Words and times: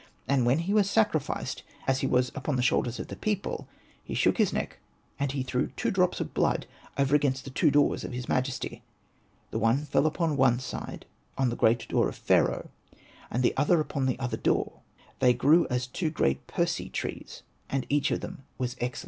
And 0.27 0.47
when 0.47 0.57
he 0.57 0.73
was 0.73 0.89
sacrificed, 0.89 1.61
as 1.85 1.99
he 1.99 2.07
was 2.07 2.31
upon 2.33 2.55
the 2.55 2.63
shoulders 2.63 2.99
of 2.99 3.07
the 3.09 3.15
people, 3.15 3.67
he 4.03 4.15
shook 4.15 4.39
his 4.39 4.51
neck, 4.51 4.79
and 5.19 5.31
he 5.31 5.43
threw 5.43 5.67
two 5.77 5.91
drops 5.91 6.19
of 6.19 6.33
blood 6.33 6.65
over 6.97 7.13
against 7.15 7.43
the 7.43 7.51
two 7.51 7.69
doors 7.69 8.03
of 8.03 8.11
his 8.11 8.27
majesty. 8.27 8.81
The 9.51 9.59
one 9.59 9.85
fell 9.85 10.07
upon 10.07 10.29
the 10.29 10.35
one 10.37 10.57
side, 10.57 11.05
on 11.37 11.51
the 11.51 11.55
great 11.55 11.87
door 11.87 12.09
of 12.09 12.15
Pharaoh, 12.15 12.71
and 13.29 13.43
the 13.43 13.53
other 13.55 13.79
upon 13.79 14.07
the 14.07 14.17
other 14.17 14.37
door. 14.37 14.79
They 15.19 15.33
grew 15.35 15.67
as 15.69 15.85
two 15.85 16.09
great 16.09 16.47
Persea 16.47 16.89
trees, 16.89 17.43
and 17.69 17.85
each 17.87 18.09
of 18.09 18.21
them 18.21 18.41
was 18.57 18.75
excellent. 18.81 18.99